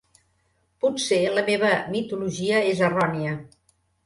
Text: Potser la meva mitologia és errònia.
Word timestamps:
Potser 0.85 1.19
la 1.35 1.43
meva 1.49 1.69
mitologia 1.97 2.63
és 2.73 2.83
errònia. 2.89 3.37